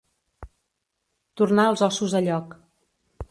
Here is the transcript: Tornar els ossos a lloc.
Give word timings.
Tornar 1.41 1.67
els 1.73 1.85
ossos 1.91 2.17
a 2.21 2.25
lloc. 2.31 2.57